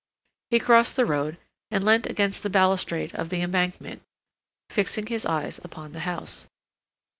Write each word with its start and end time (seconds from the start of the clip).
He 0.49 0.57
crossed 0.57 0.95
the 0.95 1.05
road, 1.05 1.37
and 1.69 1.83
leant 1.83 2.07
against 2.07 2.41
the 2.41 2.49
balustrade 2.49 3.13
of 3.13 3.29
the 3.29 3.43
Embankment, 3.43 4.01
fixing 4.67 5.05
his 5.05 5.27
eyes 5.27 5.61
upon 5.63 5.91
the 5.91 5.99
house. 6.09 6.47